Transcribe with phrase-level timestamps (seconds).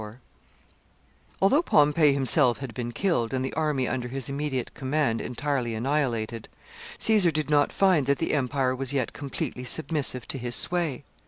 [1.43, 6.49] ]Although Pompey himself had been killed, and the army under his immediate command entirely annihilated,
[6.97, 11.03] Caesar did not find that the empire was yet completely submissive to his sway.